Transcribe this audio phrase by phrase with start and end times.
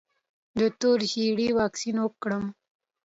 [0.59, 2.43] د تور ژیړي واکسین وکړم؟